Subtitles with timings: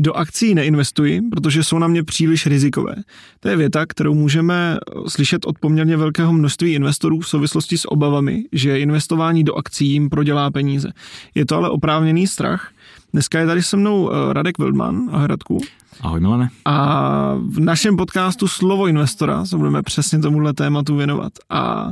[0.00, 2.94] Do akcí neinvestuji, protože jsou na mě příliš rizikové.
[3.40, 4.78] To je věta, kterou můžeme
[5.08, 10.10] slyšet od poměrně velkého množství investorů v souvislosti s obavami, že investování do akcí jim
[10.10, 10.92] prodělá peníze.
[11.34, 12.70] Je to ale oprávněný strach.
[13.12, 15.08] Dneska je tady se mnou eh, Radek Wildman.
[15.12, 15.60] Ahoj Radku.
[16.00, 16.50] Ahoj Milane.
[16.64, 21.32] A v našem podcastu Slovo investora se budeme přesně tomuhle tématu věnovat.
[21.50, 21.88] A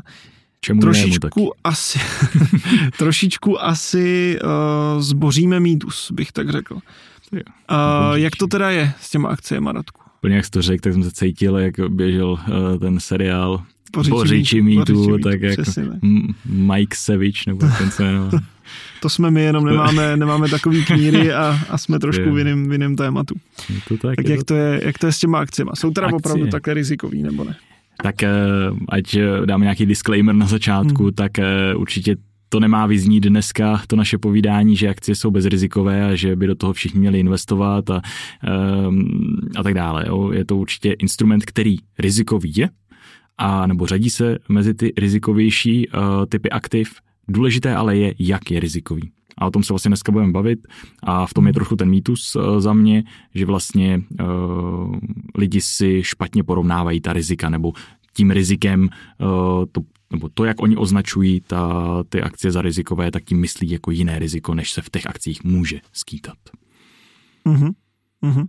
[0.61, 1.99] Čemu trošičku asi,
[2.99, 6.79] trošičku asi uh, zboříme mýtus, bych tak řekl.
[7.33, 10.03] Uh, jak to teda je s těma akciemi, Radku?
[10.19, 13.63] Úplně jak jsi to řekl, tak jsem se cítil, jak běžel uh, ten seriál
[14.09, 15.63] Poříči mýtu, tak jako
[16.45, 18.31] Mike Savage, nebo ten se jmenoval.
[19.01, 22.73] To jsme my, jenom nemáme, nemáme takový kníry a, a jsme trošku v jiném, v
[22.73, 23.35] jiném tématu.
[23.89, 24.45] to tak, tak jak, to...
[24.45, 25.71] to je, jak to je s těma akcemi?
[25.75, 26.17] Jsou teda Akcie.
[26.17, 27.57] opravdu takhle rizikový, nebo ne?
[28.03, 28.31] Tak eh,
[28.89, 31.13] ať dáme nějaký disclaimer na začátku, hmm.
[31.13, 32.17] tak eh, určitě
[32.49, 36.55] to nemá vyznít dneska, to naše povídání, že akcie jsou bezrizikové a že by do
[36.55, 38.03] toho všichni měli investovat a,
[38.89, 40.05] um, a tak dále.
[40.09, 40.31] Jo.
[40.33, 42.71] Je to určitě instrument, který rizikový je,
[43.39, 46.93] a nebo řadí se mezi ty rizikovější uh, typy aktiv.
[47.29, 49.11] Důležité ale je, jak je rizikový.
[49.39, 50.59] A o tom se vlastně dneska budeme bavit
[51.03, 54.97] a v tom je trochu ten mýtus uh, za mě, že vlastně uh,
[55.35, 57.73] lidi si špatně porovnávají ta rizika nebo
[58.17, 59.81] tím rizikem uh, to
[60.17, 64.19] nebo to, jak oni označují ta, ty akcie za rizikové, tak tím myslí jako jiné
[64.19, 66.39] riziko, než se v těch akcích může skýtat.
[67.47, 67.73] Uh-huh.
[68.23, 68.47] Uh-huh.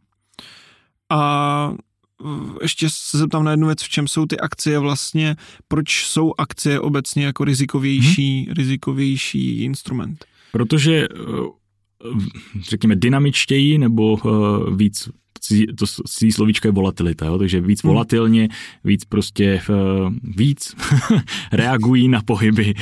[1.10, 1.74] A
[2.62, 5.36] ještě se zeptám na jednu věc, v čem jsou ty akcie vlastně,
[5.68, 8.54] proč jsou akcie obecně jako rizikovější, hmm.
[8.54, 10.26] rizikovější instrument?
[10.52, 11.08] Protože
[12.62, 14.18] řekněme dynamičtěji nebo
[14.76, 15.10] víc
[15.78, 17.38] to svý slovíčko je volatilita, jo?
[17.38, 17.90] takže víc hmm.
[17.90, 18.50] volatilně,
[18.84, 19.62] víc prostě
[20.24, 20.76] víc
[21.52, 22.74] reagují na pohyby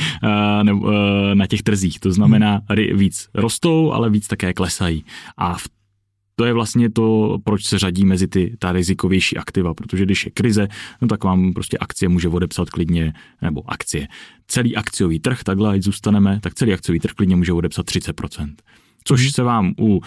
[0.64, 0.92] nebo
[1.34, 2.00] na těch trzích.
[2.00, 2.62] To znamená,
[2.94, 5.06] víc rostou, ale víc také klesají.
[5.38, 5.68] A v
[6.36, 10.32] to je vlastně to, proč se řadí mezi ty, ta rizikovější aktiva, protože když je
[10.32, 10.68] krize,
[11.02, 14.08] no tak vám prostě akcie může odepsat klidně, nebo akcie.
[14.48, 18.54] Celý akciový trh, takhle, ať zůstaneme, tak celý akciový trh klidně může odepsat 30%.
[19.08, 20.02] Což se vám u uh,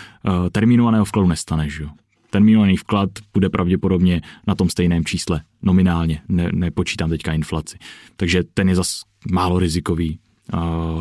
[0.53, 1.89] termínovaného vkladu nestane, že jo?
[2.31, 7.79] Termínovaný vklad bude pravděpodobně na tom stejném čísle nominálně, ne, nepočítám teďka inflaci.
[8.17, 10.19] Takže ten je zas málo rizikový,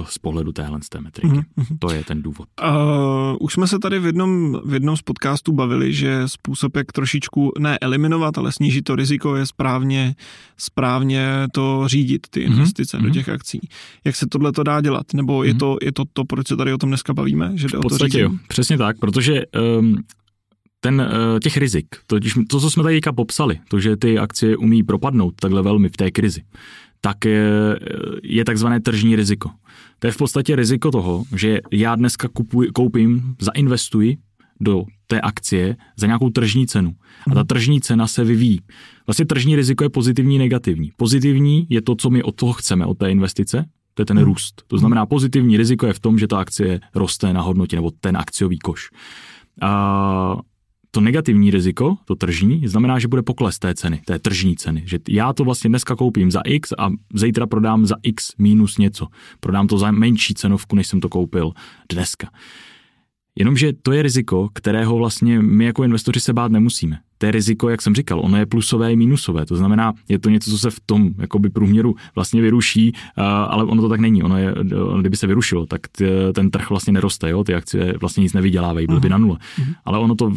[0.03, 1.27] z pohledu téhle z té metriky.
[1.27, 1.77] Mm-hmm.
[1.79, 2.47] To je ten důvod.
[2.63, 6.91] Uh, už jsme se tady v jednom, v jednom z podcastů bavili, že způsob, jak
[6.91, 10.15] trošičku ne eliminovat, ale snížit to riziko, je správně,
[10.57, 12.53] správně to řídit, ty mhm.
[12.53, 13.03] investice mm-hmm.
[13.03, 13.59] do těch akcí.
[14.05, 15.13] Jak se tohle to dá dělat?
[15.13, 15.57] Nebo je, mm-hmm.
[15.57, 17.51] to, je to to, proč se tady o tom dneska bavíme?
[17.55, 19.43] Že v podstatě jo, přesně tak, protože
[19.79, 20.03] um,
[20.79, 22.17] ten, uh, těch rizik, to,
[22.49, 26.11] to, co jsme tady popsali, to, že ty akcie umí propadnout takhle velmi v té
[26.11, 26.41] krizi,
[27.01, 27.79] tak je,
[28.23, 29.49] je takzvané tržní riziko.
[29.99, 34.17] To je v podstatě riziko toho, že já dneska kupuji, koupím, zainvestuji
[34.61, 36.95] do té akcie za nějakou tržní cenu.
[37.31, 37.47] A ta mhm.
[37.47, 38.61] tržní cena se vyvíjí.
[39.07, 40.91] Vlastně tržní riziko je pozitivní, negativní.
[40.97, 44.25] Pozitivní je to, co my od toho chceme, od té investice, to je ten mhm.
[44.25, 44.63] růst.
[44.67, 48.17] To znamená, pozitivní riziko je v tom, že ta akcie roste na hodnotě, nebo ten
[48.17, 48.89] akciový koš.
[49.61, 50.37] A
[50.91, 54.83] to negativní riziko, to tržní, znamená, že bude pokles té ceny, té tržní ceny.
[54.85, 59.07] Že já to vlastně dneska koupím za X a zítra prodám za X minus něco.
[59.39, 61.51] Prodám to za menší cenovku, než jsem to koupil
[61.91, 62.29] dneska.
[63.35, 66.99] Jenomže to je riziko, kterého vlastně my jako investoři se bát nemusíme.
[67.17, 69.45] To je riziko, jak jsem říkal, ono je plusové i minusové.
[69.45, 72.93] To znamená, je to něco, co se v tom jakoby průměru vlastně vyruší,
[73.47, 74.23] ale ono to tak není.
[74.23, 74.55] Ono je,
[74.99, 75.81] kdyby se vyrušilo, tak
[76.33, 77.43] ten trh vlastně neroste, jo?
[77.43, 79.37] ty akcie vlastně nic nevydělávají, byly by na nule.
[79.37, 79.75] Uh-huh.
[79.85, 80.29] Ale ono to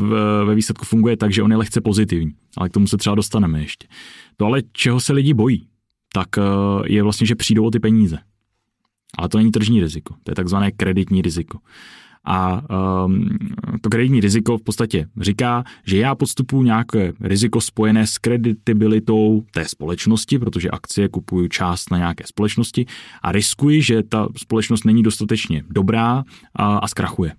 [0.45, 2.33] ve výsledku funguje tak, že on je lehce pozitivní.
[2.57, 3.89] Ale k tomu se třeba dostaneme ještě.
[4.37, 5.67] To ale, čeho se lidi bojí,
[6.13, 6.43] tak e,
[6.87, 8.19] je vlastně, že přijdou o ty peníze.
[9.19, 11.59] Ale to není tržní riziko, to je takzvané kreditní riziko.
[12.25, 12.63] A
[13.05, 13.29] um,
[13.81, 19.65] to kreditní riziko v podstatě říká, že já podstupuji nějaké riziko spojené s kreditibilitou té
[19.65, 22.87] společnosti, protože akcie kupuju část na nějaké společnosti
[23.23, 26.25] a riskuji, že ta společnost není dostatečně dobrá
[26.57, 27.33] a, a zkrachuje.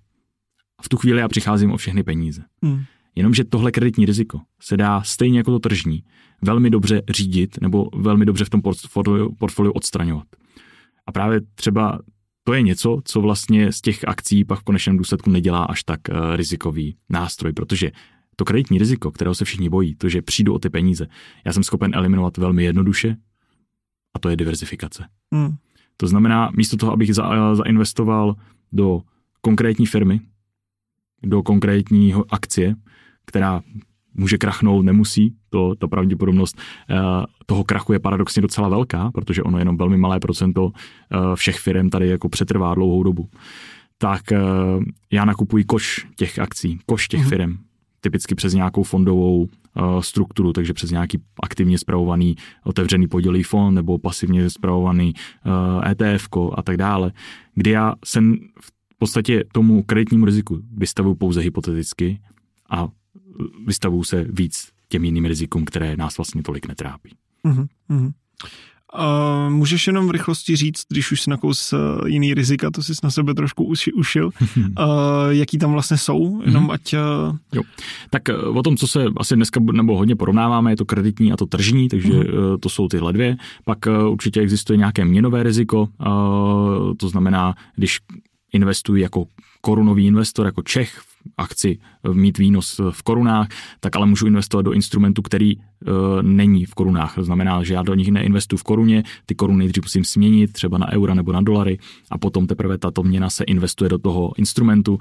[0.79, 2.43] A v tu chvíli já přicházím o všechny peníze.
[2.63, 2.83] Hmm.
[3.15, 6.03] Jenomže tohle kreditní riziko se dá stejně jako to tržní
[6.41, 10.27] velmi dobře řídit nebo velmi dobře v tom portfoliu, portfoliu odstraňovat.
[11.07, 11.99] A právě třeba
[12.43, 15.99] to je něco, co vlastně z těch akcí pak v konečném důsledku nedělá až tak
[16.09, 17.91] uh, rizikový nástroj, protože
[18.35, 21.07] to kreditní riziko, kterého se všichni bojí, to, že přijdu o ty peníze,
[21.45, 23.17] já jsem schopen eliminovat velmi jednoduše
[24.13, 25.05] a to je diverzifikace.
[25.33, 25.55] Hmm.
[25.97, 28.35] To znamená, místo toho, abych za, zainvestoval
[28.71, 29.01] do
[29.41, 30.19] konkrétní firmy,
[31.23, 32.75] do konkrétního akcie,
[33.25, 33.61] která
[34.13, 35.35] může krachnout, nemusí.
[35.49, 36.57] To, ta pravděpodobnost
[36.89, 36.97] uh,
[37.45, 40.71] toho krachu je paradoxně docela velká, protože ono jenom velmi malé procento uh,
[41.35, 43.29] všech firm tady jako přetrvá dlouhou dobu.
[43.97, 47.29] Tak uh, já nakupuji koš těch akcí, koš těch mm-hmm.
[47.29, 47.57] firm.
[48.01, 49.49] typicky přes nějakou fondovou
[49.99, 55.13] strukturu, takže přes nějaký aktivně zpravovaný otevřený podělý fond nebo pasivně zpravovaný
[55.91, 57.11] ETF a tak dále,
[57.55, 62.19] kdy já jsem v podstatě tomu kreditnímu riziku vystavuju pouze hypoteticky
[62.69, 62.87] a
[63.65, 67.15] vystavuju se víc těm jiným rizikům, které nás vlastně tolik netrápí.
[67.45, 67.67] Uh-huh,
[68.99, 72.93] Uh, můžeš jenom v rychlosti říct, když už jsi nakous uh, jiný rizika, to jsi
[73.03, 74.63] na sebe trošku uši, ušil, uh,
[75.29, 76.73] jaký tam vlastně jsou, jenom mm-hmm.
[76.73, 76.93] ať...
[76.93, 77.37] Uh...
[77.53, 77.61] Jo.
[78.09, 78.21] Tak
[78.53, 81.89] o tom, co se asi dneska nebo hodně porovnáváme, je to kreditní a to tržní,
[81.89, 82.51] takže mm-hmm.
[82.51, 83.37] uh, to jsou tyhle dvě.
[83.65, 83.79] Pak
[84.09, 85.87] určitě existuje nějaké měnové riziko,
[86.97, 87.99] to znamená, když
[88.53, 89.25] investuji jako
[89.61, 91.01] korunový investor, jako Čech
[91.37, 91.77] a chci
[92.13, 93.47] mít výnos v korunách,
[93.79, 95.61] tak ale můžu investovat do instrumentu, který e,
[96.21, 97.15] není v korunách.
[97.15, 100.77] To znamená, že já do nich neinvestuji v koruně, ty koruny nejdřív musím změnit třeba
[100.77, 101.79] na eura nebo na dolary
[102.11, 104.99] a potom teprve tato měna se investuje do toho instrumentu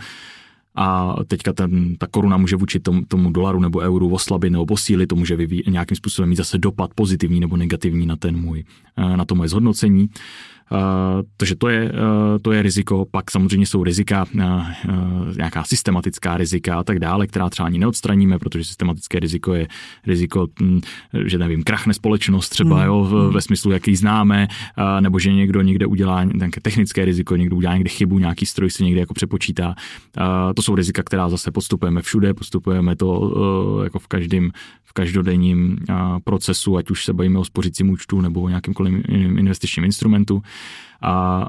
[0.75, 5.09] a teďka ten, ta koruna může vůči tomu, tomu dolaru nebo euru oslabit nebo posílit,
[5.09, 8.65] to může vyvíjet, nějakým způsobem mít zase dopad pozitivní nebo negativní na ten můj,
[9.17, 10.09] na to moje zhodnocení.
[10.73, 13.07] Uh, takže to je, uh, to je riziko.
[13.11, 14.41] Pak samozřejmě jsou rizika, uh,
[15.37, 19.69] nějaká systematická rizika a tak dále, která třeba ani neodstraníme, protože systematické riziko je
[20.07, 20.81] riziko, hm,
[21.27, 22.87] že nevím, krachne společnost třeba, mm.
[22.87, 24.49] jo, v, ve smyslu, jaký známe,
[25.01, 28.85] nebo že někdo někde udělá nějaké technické riziko, někdo udělá někde chybu, nějaký stroj se
[28.85, 29.75] někde jako přepočítá.
[30.57, 33.35] To jsou rizika, která zase postupujeme všude, postupujeme to
[33.85, 34.51] jako v každém
[34.85, 35.79] v každodenním
[36.25, 38.95] procesu, ať už se bavíme o spořícím účtu nebo o nějakémkoliv
[39.39, 40.43] investičním instrumentu.
[41.03, 41.47] A,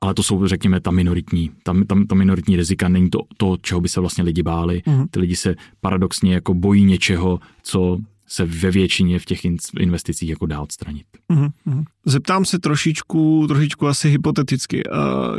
[0.00, 3.80] ale to jsou, řekněme, ta minoritní, ta, ta, ta minoritní rizika, není to to, čeho
[3.80, 4.82] by se vlastně lidi báli.
[4.86, 5.06] Mm.
[5.10, 9.40] Ty lidi se paradoxně jako bojí něčeho, co se ve většině v těch
[9.80, 11.06] investicích jako dá odstranit.
[11.32, 11.84] Mm-hmm.
[12.06, 14.82] Zeptám se trošičku, trošičku asi hypoteticky.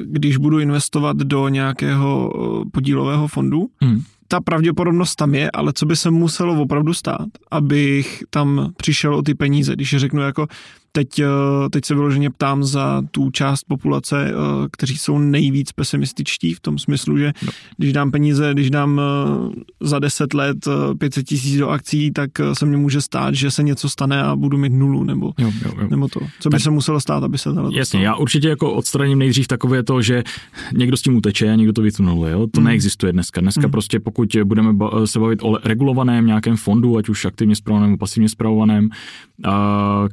[0.06, 2.34] Když budu investovat do nějakého
[2.72, 8.24] podílového fondu, mm ta pravděpodobnost tam je, ale co by se muselo opravdu stát, abych
[8.30, 10.48] tam přišel o ty peníze, když řeknu jako
[10.94, 11.26] Teď, eh,
[11.72, 14.34] teď se vyloženě ptám za tu část populace, eh,
[14.72, 17.52] kteří jsou nejvíc pesimističtí v tom smyslu, že no.
[17.78, 20.58] když dám peníze, když dám eh, za 10 let
[20.98, 24.58] 500 tisíc do akcí, tak se mně může stát, že se něco stane a budu
[24.58, 25.88] mít nulu, nebo, jo, jo, jo.
[25.90, 26.20] nebo to.
[26.40, 28.04] Co by tak, se muselo stát, aby se to Jasně, stalo?
[28.04, 30.24] já určitě jako odstraním nejdřív takové to, že
[30.74, 32.32] někdo s tím uteče a někdo to vytunuluje.
[32.32, 32.48] Jo?
[32.48, 32.68] To hmm.
[32.68, 33.42] neexistuje dneska.
[33.42, 33.72] Dneska hmm.
[33.72, 34.70] prostě pokud budeme
[35.06, 38.90] se bavit o regulovaném nějakém fondu, ať už aktivně zpravovaném, pasivně zpravovaném,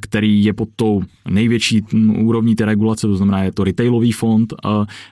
[0.01, 1.81] který je pod tou největší
[2.17, 4.53] úrovní té regulace, to znamená, je to retailový fond,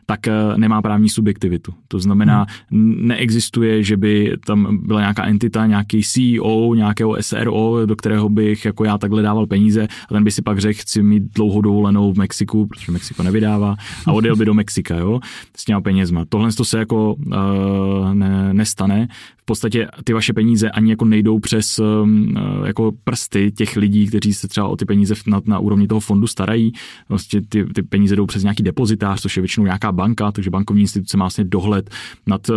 [0.06, 1.74] tak e, nemá právní subjektivitu.
[1.88, 3.07] To znamená, hmm.
[3.07, 8.83] neexistuje, že by tam byla nějaká entita, nějaký CEO, nějakého SRO, do kterého bych jako
[8.83, 12.18] já takhle dával peníze a ten by si pak řekl, chci mít dlouhou dovolenou v
[12.18, 13.75] Mexiku, protože Mexiko nevydává
[14.06, 15.19] a odjel by do Mexika, jo,
[15.57, 16.25] s těma penězma.
[16.30, 19.07] Tohle to se jako uh, ne, nestane
[19.48, 24.34] podstatě ty vaše peníze ani jako nejdou přes um, uh, jako prsty těch lidí, kteří
[24.34, 26.74] se třeba o ty peníze na, na úrovni toho fondu starají.
[27.10, 30.82] Vlastně ty, ty peníze jdou přes nějaký depozitář, což je většinou nějaká banka, takže bankovní
[30.82, 31.90] instituce má vlastně dohled
[32.28, 32.56] nad uh,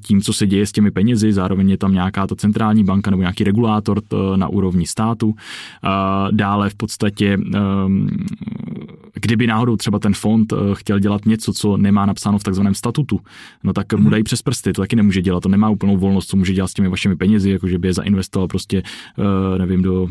[0.00, 3.20] tím, co se děje s těmi penězi, zároveň je tam nějaká ta centrální banka nebo
[3.20, 5.34] nějaký regulátor uh, na úrovni státu.
[6.30, 7.38] Dále v podstatě
[7.86, 8.08] um,
[9.20, 13.20] kdyby náhodou třeba ten fond chtěl dělat něco, co nemá napsáno v takzvaném statutu,
[13.64, 14.10] no tak mu mhm.
[14.10, 16.74] dají přes prsty, to taky nemůže dělat, to nemá úplnou volnost co může dělat s
[16.74, 18.82] těmi vašimi penězi, jako že by je zainvestoval prostě,
[19.16, 20.10] uh, nevím, do uh,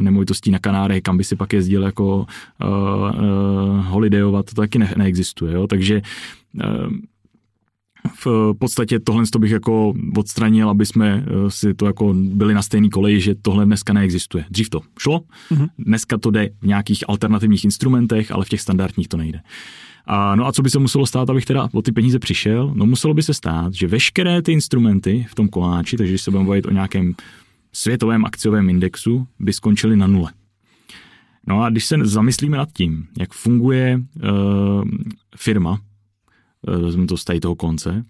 [0.00, 2.26] nemovitostí na Kanárech, kam by si pak jezdil jako
[3.82, 5.66] holidayovat, to taky ne, neexistuje, jo?
[5.66, 6.02] takže
[8.24, 13.20] v podstatě tohle bych jako odstranil, aby jsme si to jako byli na stejný koleji,
[13.20, 14.44] že tohle dneska neexistuje.
[14.50, 15.20] Dřív to šlo,
[15.50, 15.68] mm-hmm.
[15.78, 19.40] dneska to jde v nějakých alternativních instrumentech, ale v těch standardních to nejde.
[20.06, 22.72] A, no a co by se muselo stát, abych teda o ty peníze přišel?
[22.74, 26.30] No muselo by se stát, že veškeré ty instrumenty v tom koláči, takže když se
[26.30, 27.14] budeme bavit o nějakém
[27.72, 30.32] světovém akciovém indexu, by skončily na nule.
[31.46, 34.84] No a když se zamyslíme nad tím, jak funguje uh,
[35.36, 35.78] firma,
[36.66, 38.04] vezmu to z tady toho konce,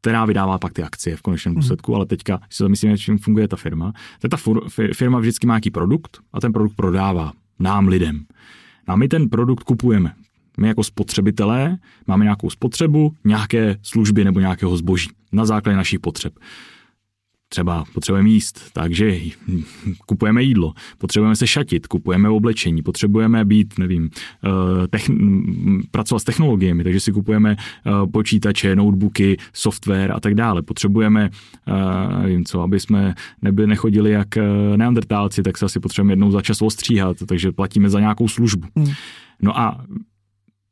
[0.00, 1.60] která vydává pak ty akcie v konečném mhm.
[1.60, 1.96] důsledku, mm.
[1.96, 4.36] ale teďka, když se zamyslíme, čím funguje ta firma, tak ta
[4.92, 8.24] firma vždycky má nějaký produkt a ten produkt prodává nám, lidem.
[8.88, 10.14] No a my ten produkt kupujeme.
[10.58, 16.32] My jako spotřebitelé máme nějakou spotřebu, nějaké služby nebo nějakého zboží na základě našich potřeb.
[17.52, 19.18] Třeba potřebujeme jíst, takže
[20.06, 24.10] kupujeme jídlo, potřebujeme se šatit, kupujeme oblečení, potřebujeme být, nevím,
[24.44, 30.62] eh, techn- pracovat s technologiemi, takže si kupujeme eh, počítače, notebooky, software a tak dále.
[30.62, 31.30] Potřebujeme,
[31.68, 34.28] eh, nevím co, aby jsme nebyli, nechodili jak
[34.76, 38.68] neandertálci, tak se asi potřebujeme jednou za čas ostříhat, takže platíme za nějakou službu.
[38.76, 38.92] Hmm.
[39.42, 39.84] No a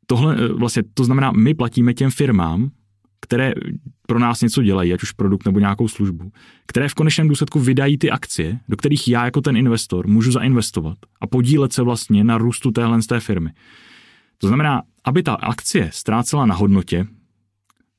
[0.05, 2.71] tohle vlastně, to znamená, my platíme těm firmám
[3.21, 3.53] které
[4.07, 6.31] pro nás něco dělají, ať už produkt nebo nějakou službu,
[6.67, 10.97] které v konečném důsledku vydají ty akcie, do kterých já jako ten investor můžu zainvestovat
[11.21, 13.49] a podílet se vlastně na růstu téhle z té firmy.
[14.37, 17.05] To znamená, aby ta akcie ztrácela na hodnotě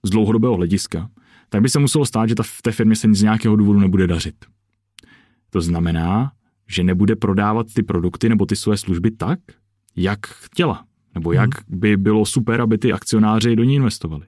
[0.03, 1.09] z dlouhodobého hlediska,
[1.49, 4.07] tak by se muselo stát, že ta v té firmě se z nějakého důvodu nebude
[4.07, 4.35] dařit.
[5.51, 6.33] To znamená,
[6.69, 9.39] že nebude prodávat ty produkty nebo ty své služby tak,
[9.97, 10.85] jak chtěla.
[11.15, 11.81] Nebo jak hmm.
[11.81, 14.27] by bylo super, aby ty akcionáři do ní investovali.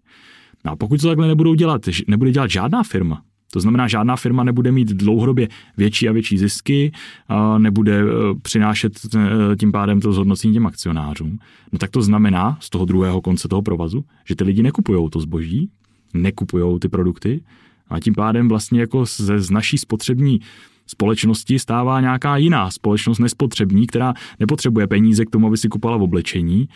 [0.65, 3.23] No a pokud to takhle nebudou dělat, nebude dělat žádná firma,
[3.55, 6.93] to znamená, žádná firma nebude mít dlouhodobě větší a větší zisky,
[7.29, 8.05] a nebude e,
[8.43, 11.39] přinášet e, tím pádem to zhodnocení těm akcionářům.
[11.73, 15.21] No tak to znamená z toho druhého konce toho provazu, že ty lidi nekupují to
[15.21, 15.71] zboží,
[16.15, 17.45] nekupují ty produkty
[17.89, 20.41] a tím pádem vlastně jako ze, z naší spotřební
[20.87, 26.03] společnosti stává nějaká jiná společnost nespotřební, která nepotřebuje peníze k tomu, aby si kupala v
[26.03, 26.69] oblečení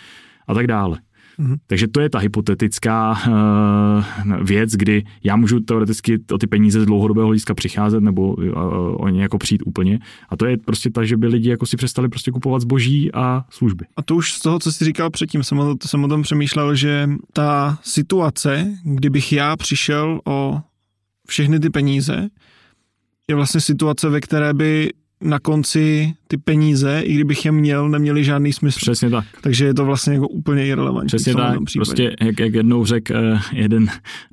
[0.46, 0.98] a tak dále.
[1.38, 1.56] Mm-hmm.
[1.66, 6.86] Takže to je ta hypotetická uh, věc, kdy já můžu teoreticky o ty peníze z
[6.86, 8.44] dlouhodobého hlediska přicházet nebo uh,
[8.96, 9.98] o ně jako přijít úplně.
[10.28, 13.44] A to je prostě ta, že by lidi jako si přestali prostě kupovat zboží a
[13.50, 13.84] služby.
[13.96, 16.74] A to už z toho, co jsi říkal předtím, jsem o, jsem o tom přemýšlel,
[16.74, 20.60] že ta situace, kdybych já přišel o
[21.28, 22.28] všechny ty peníze,
[23.28, 28.24] je vlastně situace, ve které by na konci ty peníze, i kdybych je měl, neměli
[28.24, 28.78] žádný smysl.
[28.80, 29.24] Přesně tak.
[29.40, 31.06] Takže je to vlastně jako úplně irrelevantní.
[31.06, 31.58] Přesně tak.
[31.74, 33.86] Prostě, jak, jak jednou řekl uh, jeden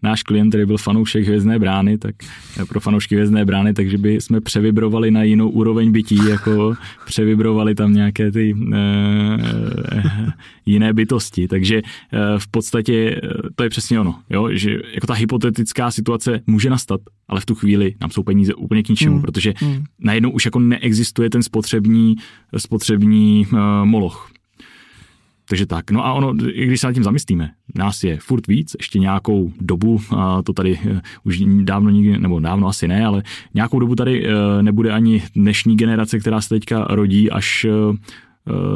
[0.03, 2.15] náš klient, který byl fanoušek Hvězdné brány, tak
[2.69, 6.75] pro fanoušky Hvězdné brány, takže by jsme převibrovali na jinou úroveň bytí, jako
[7.05, 8.71] převibrovali tam nějaké ty uh,
[10.65, 11.47] jiné bytosti.
[11.47, 13.21] Takže uh, v podstatě
[13.55, 14.49] to je přesně ono, jo?
[14.51, 18.83] že jako ta hypotetická situace může nastat, ale v tu chvíli nám jsou peníze úplně
[18.83, 19.21] k ničemu, mm.
[19.21, 19.83] protože mm.
[19.99, 21.43] najednou už jako neexistuje ten
[21.85, 22.15] spotřební,
[22.57, 24.31] spotřební uh, moloch.
[25.49, 25.91] Takže tak.
[25.91, 29.51] No a ono, i když se nad tím zamyslíme, nás je furt víc, ještě nějakou
[29.61, 33.23] dobu, a to tady uh, už dávno nikdy, nebo dávno asi ne, ale
[33.53, 37.97] nějakou dobu tady uh, nebude ani dnešní generace, která se teďka rodí, až Eh,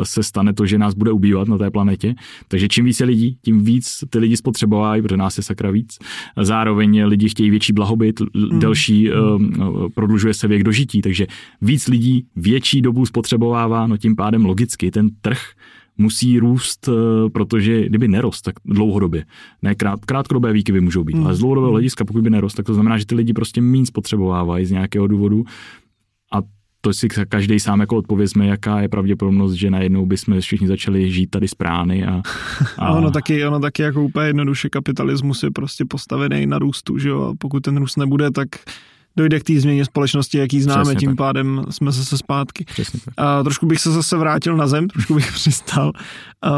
[0.04, 2.16] se stane to, že nás bude ubývat na té planetě.
[2.48, 5.98] Takže čím více lidí, tím víc ty lidi spotřebovají, protože nás je sakra víc.
[6.42, 8.60] Zároveň lidi chtějí větší blahobyt, mm.
[8.60, 9.54] delší, mm.
[9.96, 11.28] prodlužuje se věk dožití, takže
[11.62, 15.40] víc lidí větší dobu spotřebovává, no tím pádem logicky ten trh
[16.00, 19.26] musí růst, eh, protože kdyby nerost, tak dlouhodobě.
[19.62, 21.26] Ne krát, krátkodobé výkyvy můžou být, mm.
[21.26, 23.86] ale z dlouhodobého hlediska, pokud by nerost, tak to znamená, že ty lidi prostě méně
[23.86, 25.46] spotřebovávají z nějakého důvodu
[26.82, 31.28] to si každý sám jako odpovězme, jaká je pravděpodobnost, že najednou bychom všichni začali žít
[31.28, 32.06] tady z prány.
[32.06, 32.22] A,
[32.78, 32.92] a...
[32.92, 37.22] ono, taky, ono taky jako úplně jednoduše kapitalismus je prostě postavený na růstu, že jo?
[37.22, 38.48] A pokud ten růst nebude, tak
[39.18, 41.18] dojde k té změně společnosti, jaký známe, Přesně tím tak.
[41.18, 42.66] pádem jsme zase zpátky.
[42.66, 43.14] Přesně tak.
[43.18, 45.92] A trošku bych se zase vrátil na zem, trošku bych přistal.
[46.42, 46.52] A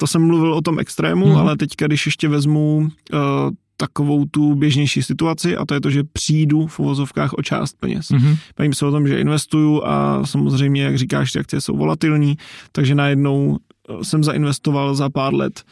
[0.00, 1.36] to jsem mluvil o tom extrému, hmm.
[1.36, 2.76] ale teďka, když ještě vezmu
[3.12, 3.20] uh,
[3.76, 8.10] takovou tu běžnější situaci a to je to, že přijdu v uvozovkách o část peněz.
[8.10, 8.36] Mm-hmm.
[8.58, 12.36] Bavím se o tom, že investuju a samozřejmě, jak říkáš, ty akcie jsou volatilní,
[12.72, 15.62] takže najednou eh, jsem zainvestoval za pár let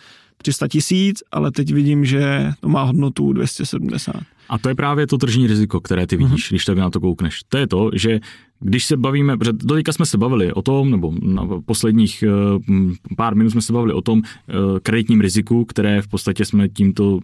[0.42, 4.14] 300 tisíc, ale teď vidím, že to má hodnotu 270.
[4.48, 6.52] A to je právě to tržní riziko, které ty vidíš, mm-hmm.
[6.52, 7.40] když tak na to koukneš.
[7.48, 8.20] To je to, že
[8.60, 13.34] když se bavíme, protože teďka jsme se bavili o tom, nebo na posledních eh, pár
[13.34, 14.52] minut jsme se bavili o tom eh,
[14.82, 17.20] kreditním riziku, které v podstatě jsme tímto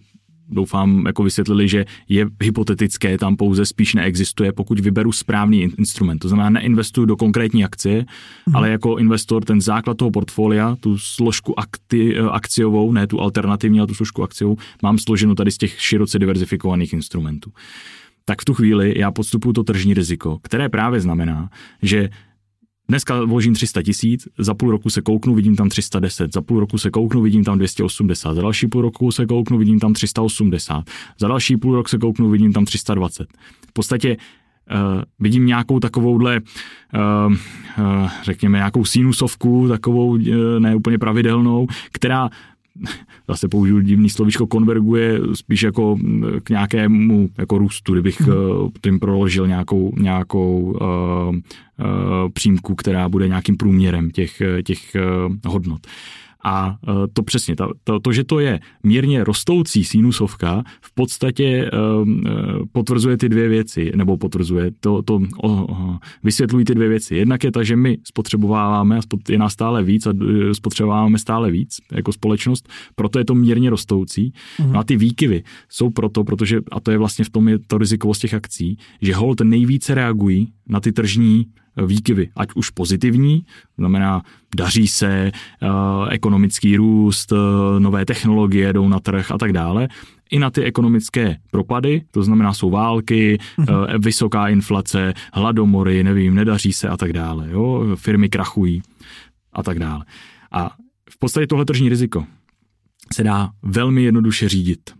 [0.49, 6.19] doufám, jako vysvětlili, že je hypotetické, tam pouze spíš neexistuje, pokud vyberu správný instrument.
[6.19, 8.05] To znamená, neinvestuju do konkrétní akcie,
[8.45, 8.55] hmm.
[8.55, 13.87] ale jako investor ten základ toho portfolia, tu složku akti, akciovou, ne tu alternativní, ale
[13.87, 17.51] tu složku akciovou, mám složenou tady z těch široce diverzifikovaných instrumentů
[18.29, 21.49] tak v tu chvíli já podstupuju to tržní riziko, které právě znamená,
[21.81, 22.09] že
[22.89, 26.77] Dneska vložím 300 tisíc, za půl roku se kouknu, vidím tam 310, za půl roku
[26.77, 30.83] se kouknu, vidím tam 280, za další půl roku se kouknu, vidím tam 380,
[31.19, 33.27] za další půl rok se kouknu, vidím tam 320.
[33.69, 34.17] V podstatě
[34.71, 36.41] Uh, vidím nějakou takovouhle,
[36.95, 40.19] uh, uh, řekněme, nějakou sinusovku, takovou uh,
[40.59, 42.29] neúplně pravidelnou, která
[43.27, 45.97] zase použiju divný slovíčko, konverguje spíš jako
[46.43, 48.69] k nějakému jako růstu, kdybych hmm.
[48.81, 51.39] tím proložil nějakou, nějakou uh, uh,
[52.33, 55.87] přímku, která bude nějakým průměrem těch, těch uh, hodnot.
[56.45, 61.71] A e, to přesně, to, to, to, že to je mírně rostoucí sinusovka, v podstatě
[62.01, 62.23] um,
[62.71, 67.15] potvrzuje ty dvě věci, nebo potvrzuje, to, to oh, vysvětlují ty dvě věci.
[67.15, 70.13] Jednak je ta, že my spotřebováváme a je nás stále víc a
[70.53, 74.33] spotřebováváme stále víc jako společnost, proto je to mírně rostoucí.
[74.59, 74.73] Mm.
[74.73, 77.77] No a ty výkyvy jsou proto, protože, a to je vlastně v tom je to
[77.77, 81.45] rizikovost těch akcí, že hold nejvíce reagují na ty tržní
[81.85, 83.45] výkyvy, ať už pozitivní,
[83.77, 84.21] znamená
[84.55, 85.31] daří se,
[86.09, 87.33] ekonomický růst,
[87.79, 89.87] nové technologie jdou na trh a tak dále,
[90.31, 93.99] i na ty ekonomické propady, to znamená jsou války, mm-hmm.
[93.99, 97.95] vysoká inflace, hladomory, nevím, nedaří se a tak dále, jo?
[97.95, 98.81] firmy krachují
[99.53, 100.05] a tak dále.
[100.51, 100.75] A
[101.09, 102.25] v podstatě tohle tržní riziko
[103.13, 104.93] se dá velmi jednoduše řídit.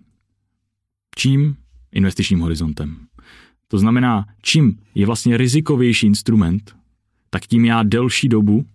[1.16, 1.56] Čím?
[1.92, 2.98] Investičním horizontem.
[3.68, 6.76] To znamená, čím je vlastně rizikovější instrument,
[7.30, 8.66] tak tím já delší dobu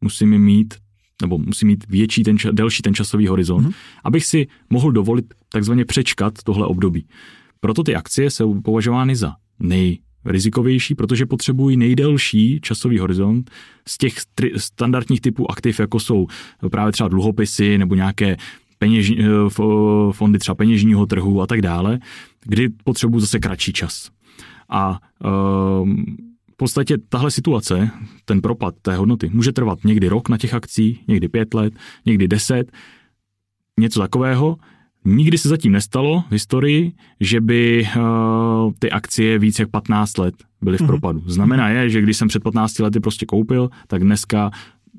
[0.00, 0.74] musím mít
[1.22, 3.74] nebo musím mít větší ten, delší ten časový horizont, mm-hmm.
[4.04, 7.06] abych si mohl dovolit takzvaně přečkat tohle období.
[7.60, 13.50] Proto ty akcie jsou považovány za nejrizikovější, protože potřebují nejdelší časový horizont
[13.88, 16.26] z těch tri- standardních typů aktiv, jako jsou
[16.70, 18.36] právě třeba dluhopisy nebo nějaké
[18.78, 19.24] peněž, eh,
[20.12, 21.98] fondy třeba peněžního trhu a tak dále,
[22.44, 24.10] kdy potřebuji zase kratší čas.
[24.70, 24.98] A
[25.80, 26.04] um,
[26.52, 27.90] v podstatě tahle situace,
[28.24, 31.74] ten propad té hodnoty, může trvat někdy rok na těch akcích, někdy pět let,
[32.06, 32.72] někdy deset,
[33.80, 34.56] něco takového.
[35.04, 40.34] Nikdy se zatím nestalo v historii, že by uh, ty akcie víc jak 15 let
[40.62, 40.86] byly v mhm.
[40.86, 41.22] propadu.
[41.26, 44.50] Znamená je, že když jsem před 15 lety prostě koupil, tak dneska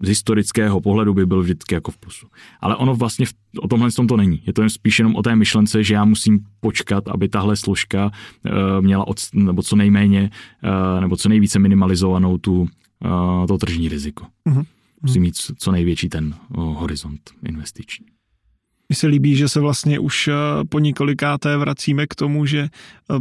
[0.04, 2.28] z historického pohledu by byl vždycky jako v plusu.
[2.60, 4.44] Ale ono vlastně v, o tomhle tom to není.
[4.48, 8.06] Je to jen spíš jenom o té myšlence, že já musím počkat, aby tahle složka
[8.06, 10.32] uh, měla od, nebo co nejméně,
[10.64, 14.26] uh, nebo co nejvíce minimalizovanou tu, uh, to tržní riziko.
[14.50, 14.66] Uh-huh.
[15.02, 18.06] Musím mít co největší ten uh, horizont investiční.
[18.90, 20.30] Mně se líbí, že se vlastně už
[20.70, 22.70] po několikáté vracíme k tomu, že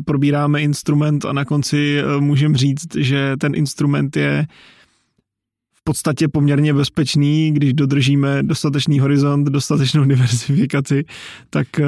[0.04, 4.46] probíráme instrument a na konci můžeme říct, že ten instrument je
[4.79, 4.79] v
[5.90, 11.04] podstatě poměrně bezpečný, když dodržíme dostatečný horizont, dostatečnou diversifikaci,
[11.50, 11.80] tak...
[11.80, 11.86] Eh,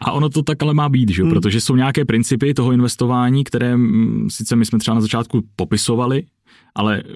[0.00, 1.22] A ono to tak ale má být, že?
[1.22, 1.32] Hmm.
[1.32, 6.22] protože jsou nějaké principy toho investování, které mm, sice my jsme třeba na začátku popisovali,
[6.74, 7.12] ale eh,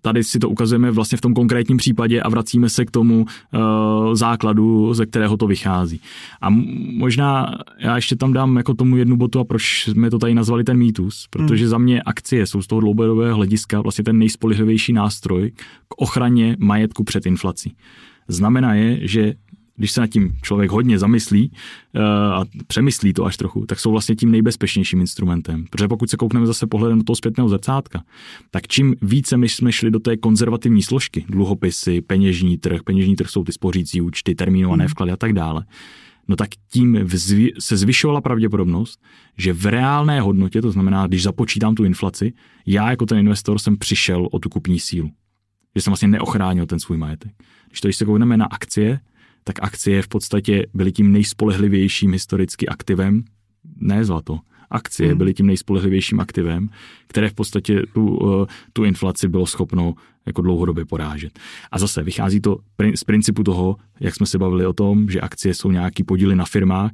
[0.00, 4.14] tady si to ukazujeme vlastně v tom konkrétním případě a vracíme se k tomu uh,
[4.14, 6.00] základu, ze kterého to vychází.
[6.40, 6.50] A
[6.96, 10.64] možná já ještě tam dám jako tomu jednu botu a proč jsme to tady nazvali
[10.64, 11.70] ten mýtus, protože hmm.
[11.70, 15.50] za mě akcie jsou z toho dlouhodobého hlediska vlastně ten nejspolehlivější nástroj
[15.88, 17.76] k ochraně majetku před inflací.
[18.28, 19.34] Znamená je, že
[19.76, 23.90] když se nad tím člověk hodně zamyslí uh, a přemyslí to až trochu, tak jsou
[23.90, 25.64] vlastně tím nejbezpečnějším instrumentem.
[25.70, 28.02] Protože pokud se koukneme zase pohledem do toho zpětného zrcátka,
[28.50, 33.30] tak čím více my jsme šli do té konzervativní složky, dluhopisy, peněžní trh, peněžní trh
[33.30, 34.88] jsou ty spořící účty, termínované hmm.
[34.88, 35.64] vklady a tak dále,
[36.28, 39.00] no tak tím vzvi, se zvyšovala pravděpodobnost,
[39.38, 42.32] že v reálné hodnotě, to znamená, když započítám tu inflaci,
[42.66, 45.10] já jako ten investor jsem přišel o tu kupní sílu.
[45.76, 47.32] Že jsem vlastně neochránil ten svůj majetek.
[47.68, 49.00] Když to, když se koukneme na akcie,
[49.46, 53.24] tak akcie v podstatě byly tím nejspolehlivějším historicky aktivem,
[53.76, 54.38] ne zlato,
[54.70, 55.18] akcie hmm.
[55.18, 56.68] byly tím nejspolehlivějším aktivem,
[57.06, 59.94] které v podstatě tu, eh, tu inflaci bylo schopno
[60.26, 61.38] jako dlouhodobě porážet.
[61.70, 62.58] A zase vychází to
[62.94, 66.44] z principu toho, jak jsme se bavili o tom, že akcie jsou nějaký podíly na
[66.44, 66.90] firmách,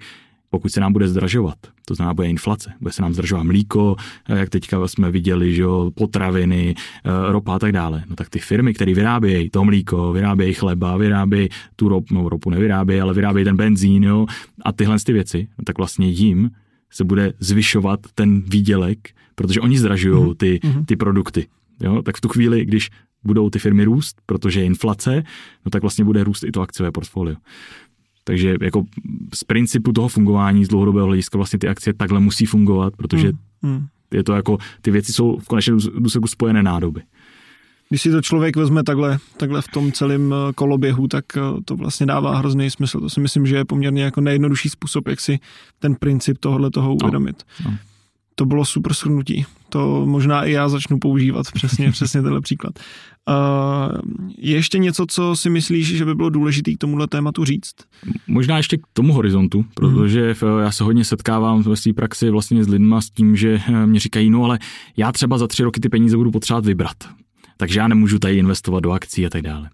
[0.52, 3.96] pokud se nám bude zdražovat, to znamená, bude inflace, bude se nám zdražovat mlíko,
[4.28, 8.28] eh, jak teďka jsme viděli, že jo, potraviny, eh, ropa a tak dále, no tak
[8.28, 13.14] ty firmy, které vyrábějí to mlíko, vyrábějí chleba, vyrábějí tu ropu, no ropu nevyrábějí, ale
[13.14, 14.26] vyrábějí ten benzín, jo,
[14.64, 16.50] a tyhle ty věci, no tak vlastně jim
[16.90, 18.98] se bude zvyšovat ten výdělek,
[19.34, 20.34] protože oni zdražují mhm.
[20.34, 20.84] ty, mhm.
[20.84, 21.46] ty produkty.
[21.80, 22.02] Jo?
[22.02, 22.90] Tak v tu chvíli, když
[23.24, 25.22] budou ty firmy růst, protože je inflace,
[25.64, 27.36] no tak vlastně bude růst i to akciové portfolio.
[28.24, 28.85] Takže jako
[29.35, 33.32] z principu toho fungování z dlouhodobého hlediska vlastně ty akcie takhle musí fungovat, protože
[33.62, 33.72] hmm.
[33.72, 33.87] Hmm.
[34.14, 37.02] je to jako, ty věci jsou v konečném důsledku spojené nádoby.
[37.92, 41.76] Když si to člověk vezme takhle, takhle v tom celém eh, koloběhu, tak eh, to
[41.76, 43.00] vlastně dává hrozný smysl.
[43.00, 45.38] To si myslím, že je poměrně jako nejjednodušší způsob, jak si
[45.78, 46.94] ten princip tohle toho no.
[46.94, 47.42] uvědomit.
[47.64, 47.76] No, no.
[48.35, 49.46] To bylo super shrnutí.
[49.68, 52.78] To možná i já začnu používat přesně, přesně tenhle příklad.
[54.38, 57.74] Je ještě něco, co si myslíš, že by bylo důležité k tomuhle tématu říct?
[58.26, 60.58] Možná ještě k tomu horizontu, protože hmm.
[60.61, 64.00] já se hodně setkávám ve své praxi vlastně s lidma s tím, že eh, mě
[64.00, 64.58] říkají, no ale
[64.96, 66.96] já třeba za tři roky ty peníze budu potřebovat vybrat.
[67.56, 69.70] Takže já nemůžu tady investovat do akcí a tak dále.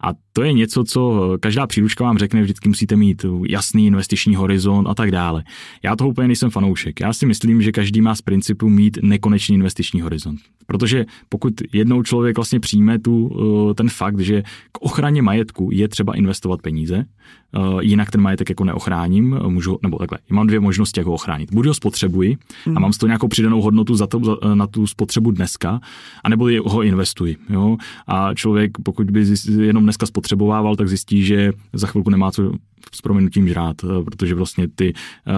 [0.00, 4.86] A to je něco, co každá příručka vám řekne, vždycky musíte mít jasný investiční horizont
[4.86, 5.44] a tak dále.
[5.82, 7.00] Já toho úplně nejsem fanoušek.
[7.00, 10.40] Já si myslím, že každý má z principu mít nekonečný investiční horizont.
[10.66, 13.36] Protože pokud jednou člověk vlastně přijme tu,
[13.70, 18.48] eh, ten fakt, že k ochraně majetku je třeba investovat peníze, eh, jinak ten majetek
[18.48, 21.52] jako neochráním, můžu, nebo takhle, mám dvě možnosti, jak ho ochránit.
[21.52, 22.80] Buď ho spotřebuji a hmm.
[22.80, 25.80] mám z toho nějakou přidanou hodnotu za to, za, na tu spotřebu dneska,
[26.24, 27.36] anebo ho investuji.
[27.50, 27.76] Jo?
[28.06, 29.24] A člověk, pokud by
[29.60, 32.52] jenom dneska spotřebovával, tak zjistí, že za chvilku nemá co
[32.92, 35.32] s proměnutím žrát, eh, protože vlastně ty uh,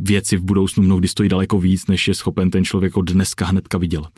[0.00, 3.78] věci v budoucnu mnohdy stojí daleko víc, než je schopen ten člověk od dneska hnedka
[3.78, 4.12] vydělat.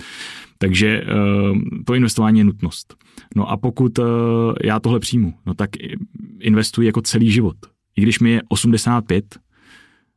[0.59, 2.95] Takže uh, to investování je nutnost.
[3.37, 3.99] No a pokud
[4.65, 5.71] já tohle přijmu, no tak
[6.41, 7.57] investuji jako celý život.
[7.97, 9.25] I když mi je 85,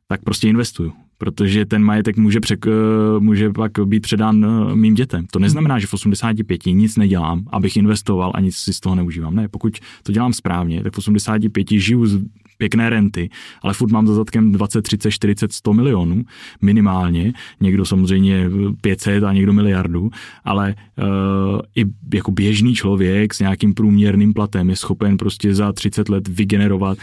[0.08, 2.70] tak prostě investuju protože ten majetek může, přek, eh,
[3.18, 5.26] může pak být předán eh, mým dětem.
[5.30, 9.36] To neznamená, že v 85 nic nedělám, abych investoval a nic si z toho neužívám.
[9.36, 12.24] Ne, pokud to dělám správně, tak v 85 žiju z
[12.58, 13.30] pěkné renty,
[13.62, 16.24] ale furt mám za zadkem 20, 30, 40, 100 milionů
[16.62, 20.10] minimálně, někdo samozřejmě 500 a někdo miliardu,
[20.44, 26.08] ale uh, i jako běžný člověk s nějakým průměrným platem je schopen prostě za 30
[26.08, 26.98] let vygenerovat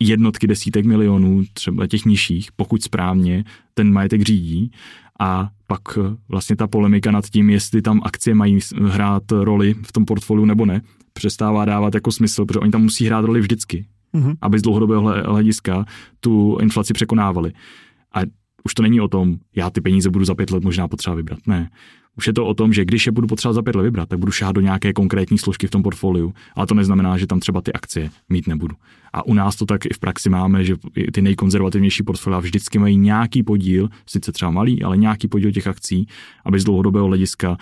[0.00, 4.70] jednotky desítek milionů, třeba těch nižších, pokud správně ten majetek řídí.
[5.20, 9.92] A pak eh, vlastně ta polemika nad tím, jestli tam akcie mají hrát roli v
[9.92, 10.82] tom portfoliu nebo ne,
[11.12, 14.36] přestává dávat jako smysl, protože oni tam musí hrát roli vždycky, mm-hmm.
[14.40, 15.84] aby z dlouhodobého hlediska
[16.20, 17.52] tu inflaci překonávali.
[18.14, 18.20] A
[18.64, 21.38] už to není o tom, já ty peníze budu za pět let možná potřeba vybrat.
[21.46, 21.70] Ne.
[22.16, 24.18] Už je to o tom, že když je budu potřebovat za pět let vybrat, tak
[24.18, 27.60] budu šát do nějaké konkrétní složky v tom portfoliu, ale to neznamená, že tam třeba
[27.60, 28.76] ty akcie mít nebudu.
[29.12, 30.74] A u nás to tak i v praxi máme, že
[31.12, 36.06] ty nejkonzervativnější portfolia vždycky mají nějaký podíl, sice třeba malý, ale nějaký podíl těch akcí,
[36.44, 37.56] aby z dlouhodobého hlediska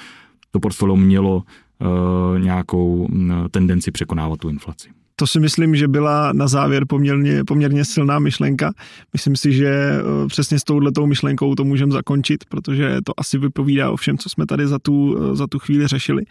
[0.51, 4.89] to portfolio mělo uh, nějakou uh, tendenci překonávat tu inflaci.
[5.19, 8.73] To si myslím, že byla na závěr poměrně, poměrně silná myšlenka.
[9.13, 13.91] Myslím si, že eh, přesně s touhletou myšlenkou to můžeme zakončit, protože to asi vypovídá
[13.91, 16.23] o všem, co jsme tady za tu, za tu chvíli řešili.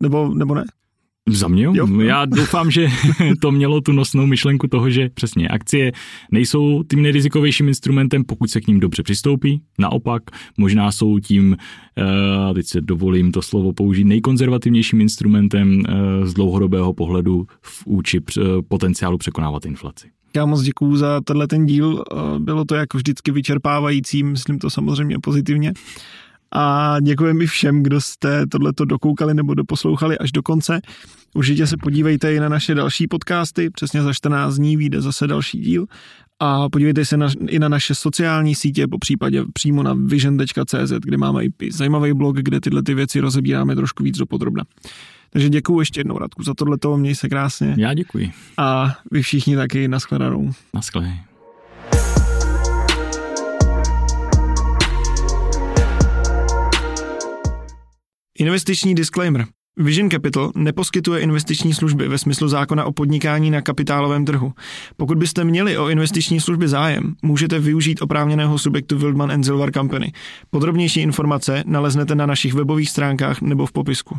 [0.00, 0.64] Nebo, nebo ne?
[1.28, 1.64] Za mě?
[1.64, 2.00] Jo.
[2.00, 2.88] Já doufám, že
[3.40, 5.92] to mělo tu nosnou myšlenku toho, že přesně akcie
[6.30, 9.62] nejsou tím nejrizikovějším instrumentem, pokud se k ním dobře přistoupí.
[9.78, 10.22] Naopak,
[10.56, 11.56] možná jsou tím,
[11.98, 18.20] eh, teď se dovolím to slovo použít, nejkonzervativnějším instrumentem eh, z dlouhodobého pohledu v úči
[18.68, 20.08] potenciálu překonávat inflaci.
[20.36, 22.02] Já moc děkuju za tenhle ten díl.
[22.12, 25.72] Eh, bylo to jako vždycky vyčerpávající, myslím to samozřejmě pozitivně.
[26.52, 30.80] A děkujeme i všem, kdo jste tohleto dokoukali nebo doposlouchali až do konce.
[31.34, 35.58] Určitě se podívejte i na naše další podcasty, přesně za 14 dní vyjde zase další
[35.58, 35.86] díl.
[36.40, 41.16] A podívejte se na, i na naše sociální sítě, po případě přímo na vision.cz, kde
[41.16, 44.64] máme i zajímavý blog, kde tyhle ty věci rozebíráme trošku víc dopodrobna.
[45.30, 47.74] Takže děkuji ještě jednou, Radku, za tohleto, měj se krásně.
[47.78, 48.32] Já děkuji.
[48.56, 50.52] A vy všichni taky, naschledanou.
[50.74, 51.35] Naschledanou.
[58.38, 59.46] Investiční disclaimer.
[59.76, 64.52] Vision Capital neposkytuje investiční služby ve smyslu zákona o podnikání na kapitálovém trhu.
[64.96, 70.12] Pokud byste měli o investiční služby zájem, můžete využít oprávněného subjektu Wildman Silver Company.
[70.50, 74.18] Podrobnější informace naleznete na našich webových stránkách nebo v popisku.